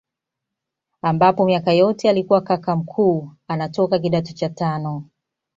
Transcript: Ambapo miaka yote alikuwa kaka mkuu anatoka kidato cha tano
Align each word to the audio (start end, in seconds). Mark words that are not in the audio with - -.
Ambapo 1.01 1.45
miaka 1.45 1.73
yote 1.73 2.09
alikuwa 2.09 2.41
kaka 2.41 2.75
mkuu 2.75 3.31
anatoka 3.47 3.99
kidato 3.99 4.33
cha 4.33 4.49
tano 4.49 5.05